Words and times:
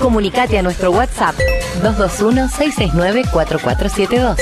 Comunicate 0.00 0.58
a 0.58 0.62
nuestro 0.62 0.90
WhatsApp 0.90 1.36
221-669-4472. 1.82 4.36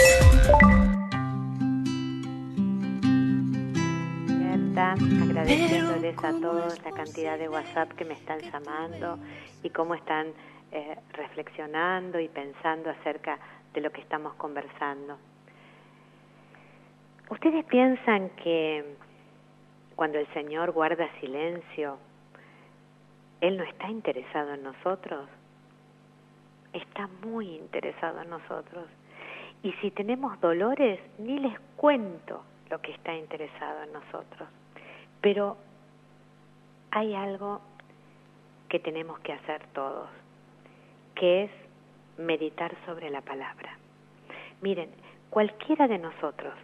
agradeciéndoles 4.81 6.25
a 6.25 6.33
todos 6.41 6.85
la 6.85 6.93
cantidad 6.93 7.39
de 7.39 7.49
WhatsApp 7.49 7.93
que 7.93 8.05
me 8.05 8.15
están 8.15 8.41
llamando 8.41 9.19
y 9.63 9.71
cómo 9.71 9.95
están 9.95 10.29
eh, 10.73 10.97
reflexionando 11.13 12.21
y 12.21 12.29
pensando 12.29 12.91
acerca 12.91 13.39
de 13.75 13.81
lo 13.81 13.91
que 13.91 14.01
estamos 14.01 14.35
conversando. 14.35 15.19
¿Ustedes 17.31 17.65
piensan 17.67 18.31
que 18.43 18.97
cuando 19.97 20.19
el 20.19 20.27
Señor 20.33 20.73
guarda 20.73 21.09
silencio, 21.21 21.99
Él 23.41 23.57
no 23.57 23.65
está 23.65 23.89
interesado 23.89 24.55
en 24.55 24.63
nosotros? 24.63 25.29
Está 26.73 27.09
muy 27.25 27.57
interesado 27.57 28.23
en 28.23 28.31
nosotros. 28.31 28.87
Y 29.63 29.73
si 29.75 29.91
tenemos 29.91 30.41
dolores, 30.41 31.01
ni 31.19 31.39
les 31.39 31.59
cuento 31.77 32.43
lo 32.71 32.81
que 32.81 32.93
está 32.93 33.15
interesado 33.15 33.83
en 33.83 33.93
nosotros. 33.93 34.49
Pero 35.21 35.57
hay 36.91 37.15
algo 37.15 37.61
que 38.69 38.79
tenemos 38.79 39.19
que 39.21 39.33
hacer 39.33 39.67
todos, 39.75 40.09
que 41.15 41.45
es 41.45 41.51
meditar 42.17 42.75
sobre 42.87 43.11
la 43.11 43.21
palabra. 43.21 43.77
Miren, 44.61 44.91
cualquiera 45.31 45.89
de 45.89 45.99
nosotros 45.99 46.55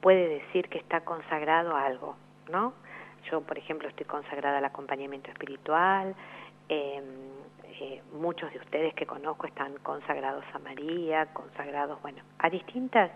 puede 0.00 0.28
decir 0.28 0.68
que 0.68 0.78
está 0.78 1.00
consagrado 1.00 1.74
a 1.74 1.84
algo, 1.84 2.16
¿no? 2.50 2.72
Yo, 3.30 3.40
por 3.40 3.58
ejemplo, 3.58 3.88
estoy 3.88 4.06
consagrada 4.06 4.58
al 4.58 4.64
acompañamiento 4.64 5.30
espiritual, 5.30 6.14
em, 6.68 7.04
muchos 8.12 8.52
de 8.52 8.58
ustedes 8.58 8.94
que 8.94 9.06
conozco 9.06 9.46
están 9.46 9.74
consagrados 9.78 10.44
a 10.52 10.58
María, 10.58 11.26
consagrados, 11.32 12.00
bueno, 12.02 12.22
a 12.38 12.50
distintas 12.50 13.10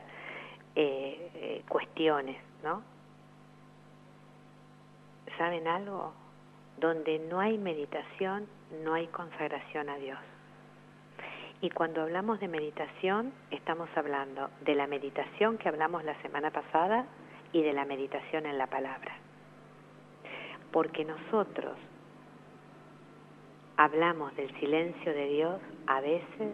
eh, 0.74 1.30
eh, 1.34 1.62
cuestiones, 1.68 2.36
¿no? 2.62 2.82
¿Saben 5.38 5.66
algo? 5.66 6.12
Donde 6.78 7.18
no 7.18 7.40
hay 7.40 7.58
meditación, 7.58 8.46
no 8.84 8.94
hay 8.94 9.06
consagración 9.08 9.88
a 9.88 9.96
Dios. 9.96 10.18
Y 11.62 11.70
cuando 11.70 12.02
hablamos 12.02 12.40
de 12.40 12.48
meditación, 12.48 13.32
estamos 13.50 13.88
hablando 13.94 14.50
de 14.62 14.74
la 14.74 14.86
meditación 14.86 15.58
que 15.58 15.68
hablamos 15.68 16.04
la 16.04 16.20
semana 16.22 16.50
pasada 16.50 17.06
y 17.52 17.62
de 17.62 17.72
la 17.72 17.84
meditación 17.84 18.46
en 18.46 18.56
la 18.56 18.66
palabra. 18.66 19.16
Porque 20.72 21.04
nosotros 21.04 21.76
hablamos 23.80 24.36
del 24.36 24.54
silencio 24.60 25.14
de 25.14 25.26
Dios 25.26 25.58
a 25.86 26.02
veces 26.02 26.52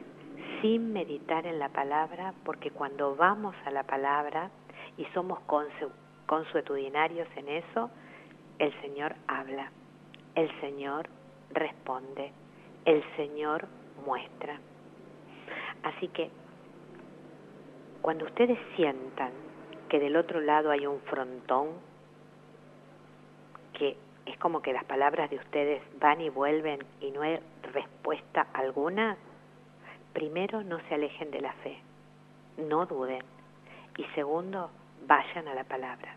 sin 0.63 0.93
meditar 0.93 1.45
en 1.45 1.59
la 1.59 1.71
palabra, 1.71 2.33
porque 2.45 2.71
cuando 2.71 3.17
vamos 3.17 3.53
a 3.65 3.73
la 3.73 3.83
palabra 3.83 4.49
y 4.97 5.05
somos 5.07 5.41
consuetudinarios 6.27 7.27
en 7.35 7.49
eso, 7.49 7.91
el 8.61 8.73
Señor 8.81 9.17
habla, 9.27 9.73
el 10.37 10.49
Señor 10.61 11.09
responde, 11.51 12.31
el 12.85 13.03
Señor 13.17 13.67
muestra. 14.05 14.61
Así 15.83 16.07
que 16.07 16.31
cuando 18.03 18.27
ustedes 18.27 18.59
sientan 18.77 19.33
que 19.89 19.99
del 19.99 20.17
otro 20.17 20.41
lado 20.41 20.71
hay 20.71 20.87
un 20.87 21.01
frontón, 21.01 21.71
es 24.27 24.37
como 24.39 24.61
que 24.61 24.73
las 24.73 24.85
palabras 24.85 25.31
de 25.31 25.37
ustedes 25.37 25.83
van 26.01 26.21
y 26.21 26.29
vuelven 26.29 26.85
y 27.01 27.11
no 27.13 27.23
hay 27.23 27.39
respuesta 27.73 28.49
alguna, 28.53 29.17
primero 30.13 30.63
no 30.63 30.81
se 30.89 30.95
alejen 30.95 31.31
de 31.31 31.41
la 31.41 31.53
fe, 31.53 31.79
no 32.59 32.87
duden. 32.87 33.23
Y 33.97 34.05
segundo, 34.15 34.71
vayan 35.07 35.49
a 35.49 35.55
la 35.55 35.65
palabra. 35.65 36.15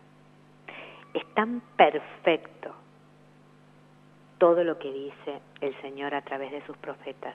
Es 1.14 1.24
tan 1.34 1.60
perfecto 1.76 2.74
todo 4.38 4.64
lo 4.64 4.78
que 4.78 4.92
dice 4.92 5.40
el 5.60 5.80
Señor 5.80 6.14
a 6.14 6.22
través 6.22 6.50
de 6.50 6.64
sus 6.66 6.76
profetas. 6.78 7.34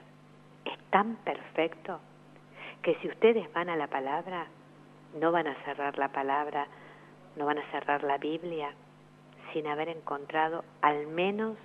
Es 0.64 0.78
tan 0.90 1.16
perfecto 1.16 2.00
que 2.82 2.96
si 2.96 3.08
ustedes 3.08 3.50
van 3.52 3.70
a 3.70 3.76
la 3.76 3.86
palabra, 3.86 4.46
no 5.18 5.32
van 5.32 5.46
a 5.46 5.54
cerrar 5.64 5.98
la 5.98 6.08
palabra, 6.08 6.66
no 7.36 7.46
van 7.46 7.58
a 7.58 7.70
cerrar 7.70 8.02
la 8.02 8.18
Biblia 8.18 8.74
sin 9.56 9.68
haber 9.68 9.88
encontrado 9.88 10.66
al 10.82 11.06
menos 11.06 11.56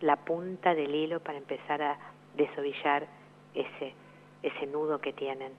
la 0.00 0.14
punta 0.14 0.76
del 0.76 0.94
hilo 0.94 1.18
para 1.18 1.38
empezar 1.38 1.82
a 1.82 1.98
desovillar 2.36 3.08
ese, 3.54 3.92
ese 4.44 4.66
nudo 4.68 5.00
que 5.00 5.12
tienen. 5.12 5.50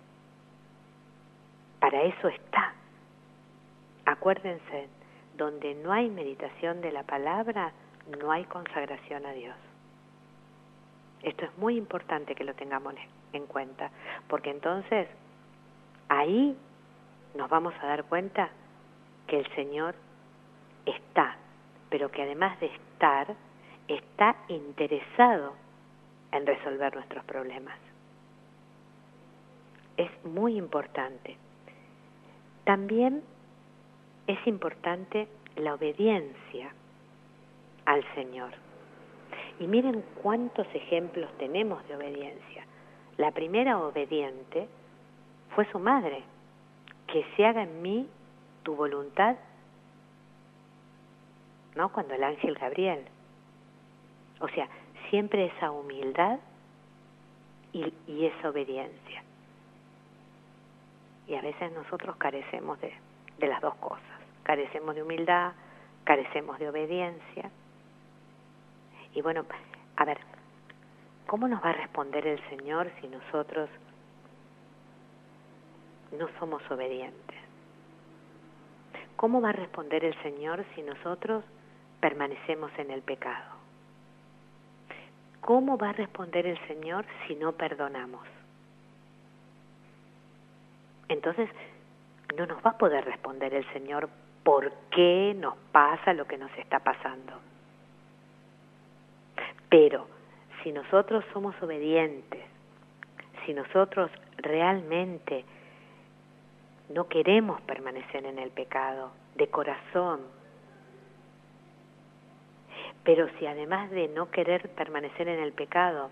Para 1.81 2.03
eso 2.03 2.30
está. 2.30 2.74
Acuérdense, 4.06 4.88
donde 5.36 5.75
no 5.75 5.92
hay 5.92 6.09
meditación 6.09 6.80
de 6.80 6.94
la 6.94 7.03
palabra, 7.03 7.74
no 8.22 8.31
hay 8.31 8.46
consagración 8.46 9.25
a 9.25 9.34
Dios. 9.34 9.56
Esto 11.24 11.44
es 11.44 11.58
muy 11.58 11.75
importante 11.75 12.36
que 12.36 12.46
lo 12.46 12.53
tengamos 12.53 12.94
en 13.34 13.46
cuenta, 13.48 13.92
porque 14.30 14.52
entonces 14.52 15.09
ahí 16.08 16.56
nos 17.36 17.50
vamos 17.50 17.74
a 17.81 17.88
dar 17.88 18.06
cuenta 18.06 18.48
que 19.28 19.40
el 19.40 19.56
Señor 19.56 19.96
está, 20.86 21.36
pero 21.90 22.10
que 22.12 22.24
además 22.24 22.60
de 22.60 22.68
estar, 22.68 23.36
está 23.88 24.36
interesado 24.48 25.54
en 26.32 26.46
resolver 26.46 26.94
nuestros 26.94 27.24
problemas. 27.26 27.78
Es 29.98 30.10
muy 30.24 30.58
importante. 30.58 31.38
También 32.64 33.24
es 34.28 34.38
importante 34.46 35.28
la 35.56 35.74
obediencia 35.74 36.72
al 37.86 38.04
Señor. 38.14 38.52
Y 39.60 39.68
miren 39.68 40.04
cuántos 40.22 40.68
ejemplos 40.74 41.30
tenemos 41.38 41.86
de 41.88 41.96
obediencia. 41.96 42.64
La 43.18 43.32
primera 43.32 43.80
obediente 43.80 44.70
fue 45.56 45.66
su 45.72 45.80
madre, 45.80 46.24
que 47.08 47.26
se 47.36 47.46
haga 47.46 47.64
en 47.64 47.82
mí 47.82 48.08
tu 48.64 48.76
voluntad, 48.76 49.36
¿no? 51.80 51.94
Cuando 51.94 52.14
el 52.14 52.24
ángel 52.26 52.56
Gabriel. 52.56 53.06
O 54.42 54.50
sea, 54.50 54.68
siempre 55.10 55.46
esa 55.46 55.72
humildad 55.72 56.38
y, 57.72 57.94
y 58.06 58.26
esa 58.26 58.50
obediencia. 58.50 59.24
Y 61.26 61.36
a 61.36 61.42
veces 61.42 61.72
nosotros 61.72 62.18
carecemos 62.18 62.82
de, 62.82 62.94
de 63.38 63.48
las 63.48 63.62
dos 63.62 63.76
cosas. 63.76 64.04
Carecemos 64.44 64.94
de 64.94 65.04
humildad, 65.04 65.54
carecemos 66.04 66.60
de 66.60 66.68
obediencia. 66.68 67.50
Y 69.14 69.22
bueno, 69.22 69.46
a 69.96 70.04
ver, 70.04 70.20
¿cómo 71.28 71.48
nos 71.48 71.64
va 71.64 71.70
a 71.70 71.74
responder 71.74 72.28
el 72.28 72.42
Señor 72.50 72.92
si 73.00 73.08
nosotros 73.08 73.70
no 76.12 76.28
somos 76.40 76.62
obedientes? 76.70 77.38
¿Cómo 79.16 79.40
va 79.40 79.50
a 79.50 79.54
responder 79.54 80.04
el 80.04 80.22
Señor 80.24 80.66
si 80.76 80.82
nosotros 80.82 81.46
permanecemos 82.00 82.72
en 82.78 82.92
el 82.92 83.02
pecado? 83.02 83.60
¿Cómo 85.42 85.78
va 85.78 85.90
a 85.90 85.94
responder 85.94 86.46
el 86.46 86.60
Señor 86.68 87.06
si 87.28 87.36
no 87.36 87.54
perdonamos? 87.54 88.26
Entonces, 91.08 91.50
no 92.38 92.46
nos 92.46 92.64
va 92.64 92.72
a 92.72 92.78
poder 92.78 93.04
responder 93.06 93.54
el 93.54 93.66
Señor 93.74 94.10
por 94.44 94.72
qué 94.92 95.36
nos 95.36 95.56
pasa 95.72 96.14
lo 96.14 96.26
que 96.26 96.38
nos 96.38 96.56
está 96.58 96.80
pasando. 96.80 97.34
Pero 99.70 100.08
si 100.64 100.72
nosotros 100.72 101.24
somos 101.34 101.56
obedientes, 101.62 102.44
si 103.46 103.54
nosotros 103.54 104.12
realmente 104.38 105.46
no 106.90 107.07
queremos 107.07 107.62
permanecer 107.62 108.25
en 108.25 108.40
el 108.40 108.51
pecado 108.51 109.12
de 109.36 109.48
corazón, 109.48 110.22
pero 113.04 113.28
si 113.38 113.46
además 113.46 113.90
de 113.92 114.07
no 114.10 114.30
querer 114.30 114.69
permanecer 114.69 115.28
en 115.28 115.40
el 115.40 115.54
pecado, 115.54 116.10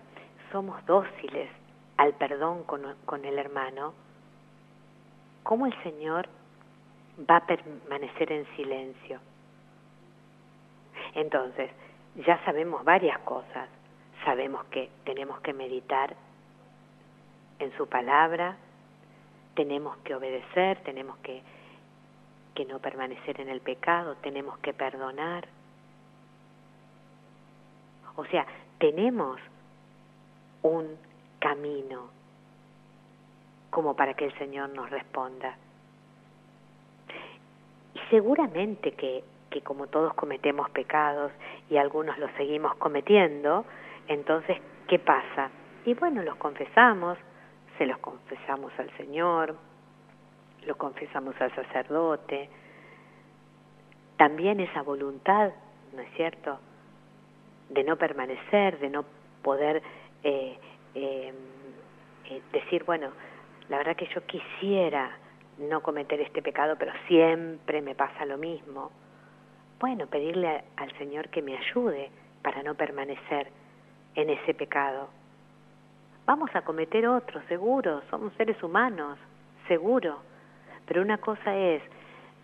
somos 0.52 0.84
dóciles 0.86 1.50
al 1.96 2.14
perdón 2.14 2.64
con, 2.64 3.24
el 3.24 3.38
hermano, 3.38 3.92
¿cómo 5.42 5.66
el 5.66 5.82
Señor 5.82 6.28
va 7.28 7.38
a 7.38 7.46
permanecer 7.46 8.32
en 8.32 8.46
silencio? 8.56 9.20
Entonces, 11.14 11.70
ya 12.26 12.42
sabemos 12.44 12.84
varias 12.84 13.18
cosas. 13.20 13.68
Sabemos 14.24 14.64
que 14.66 14.90
tenemos 15.04 15.40
que 15.40 15.52
meditar 15.52 16.14
en 17.58 17.76
su 17.76 17.88
palabra, 17.88 18.56
tenemos 19.54 19.96
que 19.98 20.14
obedecer, 20.14 20.78
tenemos 20.84 21.16
que, 21.18 21.42
que 22.54 22.64
no 22.64 22.78
permanecer 22.78 23.40
en 23.40 23.48
el 23.48 23.60
pecado, 23.60 24.16
tenemos 24.16 24.58
que 24.58 24.72
perdonar. 24.72 25.48
O 28.18 28.24
sea, 28.24 28.44
tenemos 28.78 29.38
un 30.62 30.98
camino 31.38 32.10
como 33.70 33.94
para 33.94 34.14
que 34.14 34.24
el 34.24 34.36
Señor 34.38 34.70
nos 34.70 34.90
responda. 34.90 35.56
Y 37.94 38.00
seguramente 38.10 38.90
que, 38.90 39.22
que 39.50 39.60
como 39.60 39.86
todos 39.86 40.14
cometemos 40.14 40.68
pecados 40.70 41.30
y 41.70 41.76
algunos 41.76 42.18
los 42.18 42.32
seguimos 42.32 42.74
cometiendo, 42.74 43.64
entonces, 44.08 44.58
¿qué 44.88 44.98
pasa? 44.98 45.50
Y 45.84 45.94
bueno, 45.94 46.24
los 46.24 46.34
confesamos, 46.38 47.16
se 47.78 47.86
los 47.86 47.98
confesamos 47.98 48.72
al 48.80 48.90
Señor, 48.96 49.54
lo 50.66 50.76
confesamos 50.76 51.40
al 51.40 51.54
sacerdote. 51.54 52.50
También 54.16 54.58
esa 54.58 54.82
voluntad, 54.82 55.52
¿no 55.94 56.02
es 56.02 56.12
cierto?, 56.16 56.58
de 57.68 57.84
no 57.84 57.96
permanecer, 57.96 58.78
de 58.78 58.90
no 58.90 59.04
poder 59.42 59.82
eh, 60.22 60.58
eh, 60.94 61.32
eh, 62.30 62.42
decir, 62.52 62.84
bueno, 62.84 63.10
la 63.68 63.78
verdad 63.78 63.96
que 63.96 64.08
yo 64.14 64.24
quisiera 64.26 65.16
no 65.58 65.82
cometer 65.82 66.20
este 66.20 66.42
pecado, 66.42 66.76
pero 66.78 66.92
siempre 67.06 67.82
me 67.82 67.94
pasa 67.94 68.24
lo 68.24 68.38
mismo. 68.38 68.90
Bueno, 69.80 70.06
pedirle 70.06 70.64
al 70.76 70.96
Señor 70.98 71.28
que 71.28 71.42
me 71.42 71.56
ayude 71.56 72.10
para 72.42 72.62
no 72.62 72.74
permanecer 72.74 73.48
en 74.14 74.30
ese 74.30 74.54
pecado. 74.54 75.08
Vamos 76.26 76.50
a 76.54 76.62
cometer 76.62 77.06
otro, 77.06 77.40
seguro, 77.48 78.02
somos 78.10 78.32
seres 78.34 78.62
humanos, 78.62 79.18
seguro. 79.66 80.18
Pero 80.86 81.02
una 81.02 81.18
cosa 81.18 81.56
es 81.56 81.82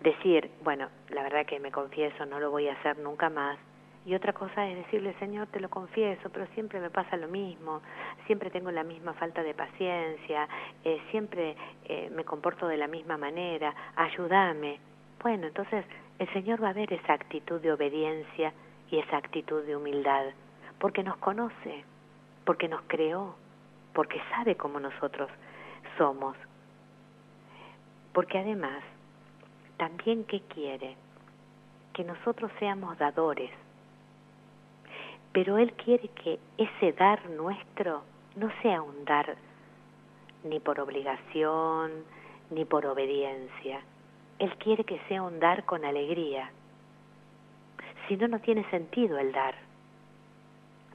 decir, 0.01 0.49
bueno, 0.63 0.89
la 1.09 1.23
verdad 1.23 1.45
que 1.45 1.59
me 1.59 1.71
confieso, 1.71 2.25
no 2.25 2.39
lo 2.39 2.51
voy 2.51 2.67
a 2.67 2.73
hacer 2.73 2.97
nunca 2.99 3.29
más, 3.29 3.57
y 4.05 4.13
otra 4.13 4.33
cosa 4.33 4.67
es 4.67 4.77
decirle, 4.77 5.15
Señor, 5.17 5.47
te 5.47 5.59
lo 5.59 5.67
confieso, 5.67 6.29
pero 6.29 6.45
siempre 6.53 6.79
me 6.79 6.91
pasa 6.91 7.17
lo 7.17 7.27
mismo, 7.27 7.81
siempre 8.27 8.51
tengo 8.51 8.69
la 8.69 8.83
misma 8.83 9.13
falta 9.13 9.41
de 9.41 9.55
paciencia, 9.55 10.47
eh, 10.83 11.01
siempre 11.09 11.55
eh, 11.85 12.11
me 12.15 12.23
comporto 12.23 12.67
de 12.67 12.77
la 12.77 12.87
misma 12.87 13.17
manera, 13.17 13.73
ayúdame. 13.95 14.79
Bueno, 15.23 15.47
entonces 15.47 15.83
el 16.19 16.31
Señor 16.33 16.63
va 16.63 16.69
a 16.69 16.73
ver 16.73 16.93
esa 16.93 17.13
actitud 17.13 17.59
de 17.59 17.71
obediencia 17.71 18.53
y 18.91 18.99
esa 18.99 19.17
actitud 19.17 19.63
de 19.63 19.75
humildad, 19.75 20.25
porque 20.77 21.01
nos 21.01 21.17
conoce, 21.17 21.83
porque 22.45 22.67
nos 22.67 22.83
creó, 22.85 23.35
porque 23.93 24.21
sabe 24.29 24.55
cómo 24.55 24.79
nosotros 24.79 25.31
somos. 25.97 26.37
Porque 28.13 28.37
además, 28.37 28.83
también 29.77 30.25
¿qué 30.25 30.41
quiere? 30.41 30.95
Que 31.91 32.03
nosotros 32.03 32.51
seamos 32.59 32.99
dadores 32.99 33.49
pero 35.35 35.57
Él 35.57 35.73
quiere 35.73 36.07
que 36.07 36.39
ese 36.57 36.93
dar 36.93 37.29
nuestro 37.31 38.03
no 38.37 38.49
sea 38.61 38.81
un 38.81 39.03
dar 39.03 39.35
ni 40.45 40.61
por 40.61 40.79
obligación, 40.79 41.91
ni 42.51 42.63
por 42.63 42.85
obediencia. 42.85 43.81
Él 44.39 44.55
quiere 44.55 44.85
que 44.85 44.97
sea 45.09 45.23
un 45.23 45.41
dar 45.41 45.65
con 45.65 45.83
alegría. 45.83 46.51
Si 48.07 48.15
no, 48.15 48.29
no 48.29 48.39
tiene 48.39 48.63
sentido 48.69 49.17
el 49.17 49.33
dar. 49.33 49.55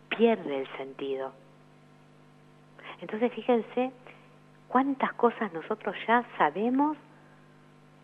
Pierde 0.09 0.61
el 0.61 0.77
sentido. 0.79 1.33
Entonces 3.03 3.31
fíjense 3.35 3.93
cuántas 4.69 5.13
cosas 5.13 5.53
nosotros 5.53 5.95
ya 6.09 6.25
sabemos 6.39 6.97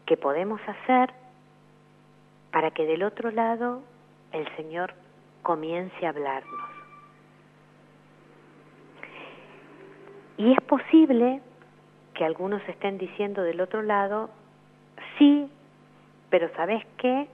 que 0.05 0.19
podemos 0.19 0.61
hacer 0.69 1.15
para 2.53 2.73
que 2.73 2.85
del 2.85 3.05
otro 3.05 3.31
lado 3.31 3.81
el 4.33 4.47
Señor 4.57 4.93
comience 5.47 6.05
a 6.05 6.09
hablarnos. 6.09 6.71
Y 10.39 10.53
es 10.53 10.61
posible 10.63 11.41
que 12.15 12.25
algunos 12.25 12.61
estén 12.69 12.99
diciendo 12.99 13.43
del 13.45 13.61
otro 13.61 13.83
lado, 13.83 14.29
sí, 15.17 15.49
pero 16.31 16.49
¿sabes 16.57 16.85
qué? 16.99 17.29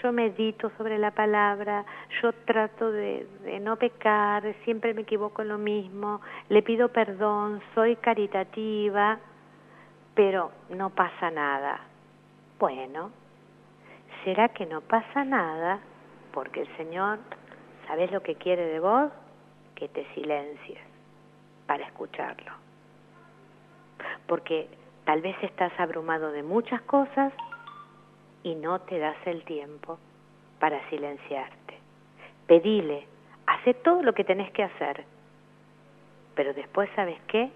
Yo 0.00 0.12
medito 0.12 0.70
sobre 0.78 0.96
la 0.96 1.10
palabra, 1.10 1.84
yo 2.22 2.32
trato 2.44 2.92
de, 2.92 3.26
de, 3.42 3.58
no 3.58 3.74
pecar, 3.74 4.44
siempre 4.62 4.94
me 4.94 5.00
equivoco 5.00 5.42
en 5.42 5.48
lo 5.48 5.58
mismo, 5.58 6.20
le 6.48 6.62
pido 6.62 6.90
perdón, 6.90 7.60
soy 7.74 7.96
caritativa, 7.96 9.18
pero 10.14 10.52
no 10.70 10.90
pasa 10.90 11.32
nada. 11.32 11.80
Bueno, 12.60 13.10
¿será 14.22 14.50
que 14.50 14.66
no 14.66 14.82
pasa 14.82 15.24
nada? 15.24 15.80
Porque 16.32 16.60
el 16.60 16.76
Señor 16.76 17.18
¿Sabes 17.86 18.10
lo 18.10 18.22
que 18.22 18.34
quiere 18.34 18.66
de 18.66 18.80
vos? 18.80 19.10
Que 19.74 19.88
te 19.88 20.06
silencies 20.14 20.78
para 21.66 21.84
escucharlo. 21.84 22.52
Porque 24.26 24.68
tal 25.04 25.20
vez 25.20 25.36
estás 25.42 25.72
abrumado 25.78 26.32
de 26.32 26.42
muchas 26.42 26.82
cosas 26.82 27.32
y 28.42 28.54
no 28.54 28.80
te 28.80 28.98
das 28.98 29.16
el 29.26 29.44
tiempo 29.44 29.98
para 30.58 30.88
silenciarte. 30.88 31.78
Pedile, 32.46 33.06
hace 33.46 33.74
todo 33.74 34.02
lo 34.02 34.14
que 34.14 34.24
tenés 34.24 34.50
que 34.52 34.62
hacer, 34.62 35.04
pero 36.34 36.54
después, 36.54 36.88
¿sabes 36.94 37.18
qué? 37.28 37.50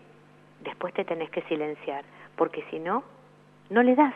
Después 0.62 0.92
te 0.94 1.04
tenés 1.04 1.30
que 1.30 1.42
silenciar, 1.42 2.04
porque 2.36 2.64
si 2.70 2.78
no, 2.78 3.04
no 3.68 3.82
le 3.82 3.94
das 3.94 4.14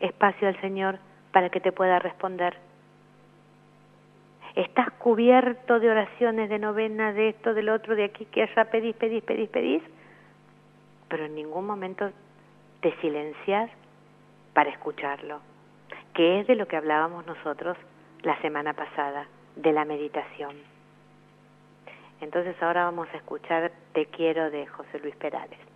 espacio 0.00 0.48
al 0.48 0.60
Señor 0.60 0.98
para 1.32 1.50
que 1.50 1.60
te 1.60 1.72
pueda 1.72 1.98
responder 1.98 2.56
estás 4.56 4.90
cubierto 4.92 5.78
de 5.78 5.90
oraciones, 5.90 6.48
de 6.48 6.58
novenas, 6.58 7.14
de 7.14 7.28
esto, 7.28 7.54
del 7.54 7.68
otro, 7.68 7.94
de 7.94 8.04
aquí, 8.04 8.24
que 8.24 8.42
allá 8.42 8.64
pedís, 8.64 8.96
pedís, 8.96 9.22
pedís, 9.22 9.48
pedís, 9.50 9.82
pero 11.08 11.26
en 11.26 11.34
ningún 11.34 11.66
momento 11.66 12.10
te 12.80 12.96
silencias 13.00 13.70
para 14.54 14.70
escucharlo, 14.70 15.40
que 16.14 16.40
es 16.40 16.46
de 16.46 16.56
lo 16.56 16.66
que 16.66 16.76
hablábamos 16.76 17.26
nosotros 17.26 17.76
la 18.22 18.40
semana 18.40 18.72
pasada, 18.72 19.28
de 19.56 19.72
la 19.72 19.84
meditación. 19.84 20.56
Entonces 22.20 22.60
ahora 22.62 22.84
vamos 22.84 23.08
a 23.12 23.18
escuchar 23.18 23.70
Te 23.92 24.06
quiero 24.06 24.50
de 24.50 24.66
José 24.66 24.98
Luis 25.00 25.16
Perales. 25.16 25.75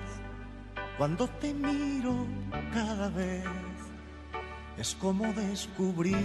cuando 0.97 1.27
te 1.27 1.53
miro 1.53 2.25
cada 2.73 3.09
vez 3.09 3.43
es 4.77 4.95
como 4.95 5.31
descubrir 5.33 6.15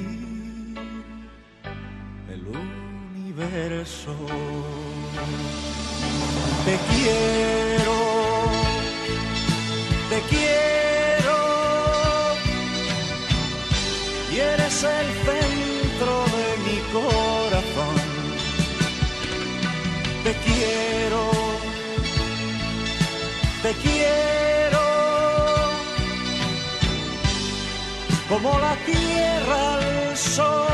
el 2.30 2.46
universo. 2.46 4.14
Te 6.64 6.78
quiero, 6.90 8.05
como 28.28 28.58
la 28.58 28.74
tierra 28.84 29.74
al 29.74 30.16
sol. 30.16 30.66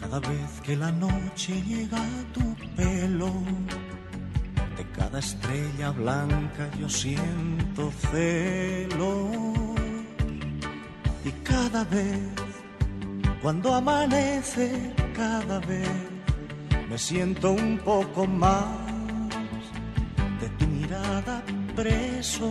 Cada 0.00 0.20
vez 0.20 0.60
que 0.62 0.76
la 0.76 0.92
noche 0.92 1.60
llega 1.62 1.98
a 1.98 2.32
tu 2.32 2.54
pelo, 2.76 3.30
estrella 5.24 5.90
blanca 5.90 6.70
yo 6.78 6.88
siento 6.88 7.90
celo. 8.10 9.30
Y 11.24 11.30
cada 11.42 11.82
vez, 11.84 12.28
cuando 13.42 13.74
amanece, 13.74 14.92
cada 15.16 15.58
vez 15.60 15.88
me 16.90 16.98
siento 16.98 17.52
un 17.52 17.78
poco 17.78 18.26
más 18.26 18.68
de 20.40 20.48
tu 20.58 20.66
mirada 20.66 21.42
preso. 21.74 22.50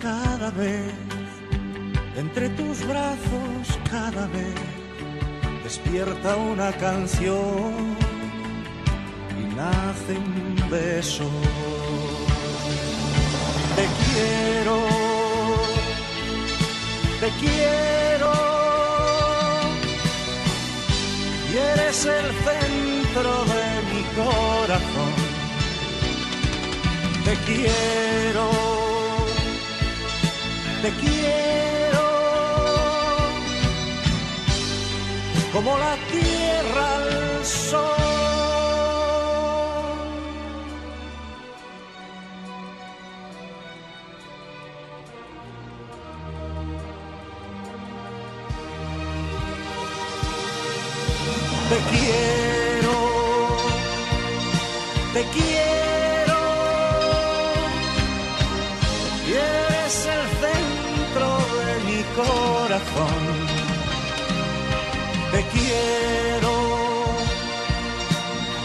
Cada 0.00 0.50
vez, 0.50 0.94
entre 2.16 2.50
tus 2.50 2.86
brazos, 2.86 3.62
cada 3.90 4.26
vez 4.28 4.54
despierta 5.64 6.36
una 6.36 6.70
canción 6.72 8.03
nace 9.56 10.12
un 10.16 10.70
beso. 10.70 11.24
Te 13.76 13.86
quiero, 14.02 14.76
te 17.20 17.28
quiero. 17.40 18.32
Y 21.52 21.56
eres 21.56 22.04
el 22.04 22.26
centro 22.46 23.32
de 23.54 23.66
mi 23.90 24.02
corazón. 24.20 25.12
Te 27.24 27.34
quiero, 27.46 28.50
te 30.82 30.90
quiero. 31.02 32.04
Como 35.52 35.78
la 35.78 35.96
tierra 36.10 36.96
al 36.96 37.46
sol. 37.46 38.03
Te 51.74 51.80
quiero, 51.90 52.96
te 55.12 55.22
quiero. 55.34 56.40
Y 59.26 59.32
eres 59.32 60.06
el 60.16 60.24
centro 60.44 61.28
de 61.58 61.74
mi 61.88 62.00
corazón. 62.20 63.22
Te 65.32 65.40
quiero, 65.52 66.54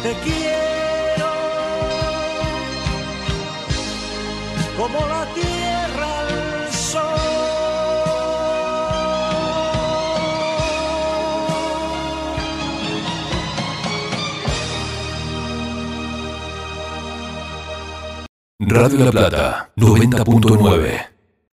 te 0.04 0.14
quiero. 0.24 1.32
Como 4.78 5.00
la 5.08 5.26
tierra 5.34 5.59
Radio 18.62 19.06
La 19.06 19.10
Plata 19.10 19.72
90.9 19.78 21.19